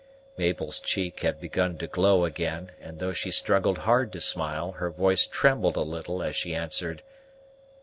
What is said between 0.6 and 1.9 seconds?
cheek had begun to